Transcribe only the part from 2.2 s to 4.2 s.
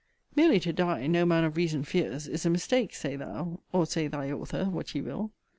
is a mistake, say thou, or say